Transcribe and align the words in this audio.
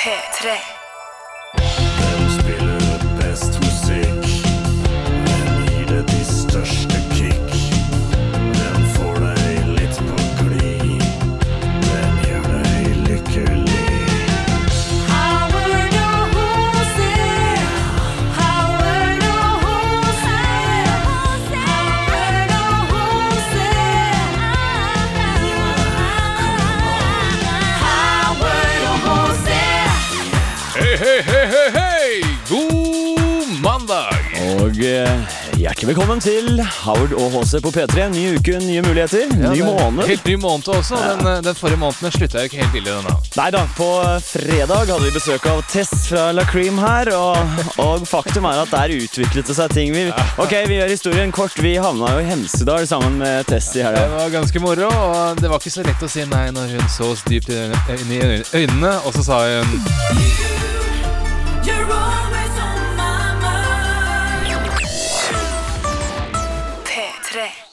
P3. 0.00 0.79
Hei, 31.20 31.46
hei, 31.52 31.70
hei! 31.74 32.22
God 32.48 33.48
mandag! 33.60 34.14
Og 34.56 34.78
eh, 34.80 35.34
hjertelig 35.60 35.90
velkommen 35.90 36.22
til 36.24 36.62
Howard 36.80 37.12
og 37.12 37.34
HC 37.34 37.58
på 37.60 37.72
P3. 37.74 38.06
Ny 38.14 38.22
uke, 38.38 38.54
nye 38.64 38.80
muligheter. 38.86 39.26
Ja, 39.36 39.50
ny 39.52 39.58
det 39.60 39.66
måned. 39.66 40.06
Helt 40.08 40.24
ny 40.24 40.38
måned 40.40 40.70
også. 40.72 40.96
Den, 40.96 41.26
eh, 41.28 41.42
den 41.44 41.58
forrige 41.58 41.80
måneden 41.82 42.14
slutta 42.14 42.40
jo 42.40 42.48
ikke 42.48 42.62
helt 42.62 42.78
ille. 42.80 42.94
denne. 42.94 43.12
Nei 43.36 43.48
da, 43.52 43.66
på 43.76 43.88
fredag 44.30 44.88
hadde 44.94 45.02
vi 45.04 45.12
besøk 45.18 45.44
av 45.52 45.60
Tess 45.68 45.92
fra 46.08 46.30
La 46.32 46.46
Cream 46.48 46.80
her. 46.80 47.12
Og, 47.12 47.60
og 47.84 48.08
faktum 48.08 48.48
er 48.48 48.62
at 48.62 48.72
der 48.72 48.96
utviklet 48.96 49.52
det 49.52 49.58
seg 49.60 49.76
ting. 49.76 49.92
Vi, 49.92 50.06
ok, 50.40 50.56
vi 50.72 50.80
gjør 50.80 50.94
historien 50.94 51.36
kort. 51.36 51.60
Vi 51.60 51.74
havna 51.76 52.14
jo 52.16 52.24
i 52.24 52.30
Hemsedal 52.30 52.88
sammen 52.88 53.20
med 53.20 53.44
Tess 53.50 53.74
i 53.74 53.82
Det 53.82 53.90
helga. 53.90 54.08
var 54.16 54.32
ganske 54.38 54.64
moro, 54.64 54.88
og 54.88 55.44
det 55.44 55.52
var 55.52 55.60
ikke 55.60 55.76
så 55.76 55.84
lett 55.84 56.00
å 56.00 56.08
si 56.16 56.24
nei 56.32 56.46
når 56.56 56.78
hun 56.78 56.88
så 56.96 57.12
oss 57.12 57.26
dypt 57.28 57.52
inn 57.52 58.16
i 58.16 58.22
øynene, 58.56 58.96
og 59.04 59.12
så 59.20 59.26
sa 59.28 59.44
hun 59.44 60.79
you're 61.66 61.92
always 61.92 62.58
on 62.58 62.96
P3 66.84 67.69